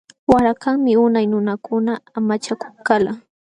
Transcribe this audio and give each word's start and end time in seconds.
Warakawanmi 0.31 0.91
unay 1.05 1.25
nunakuna 1.29 1.93
amachakulkalqa. 2.17 3.13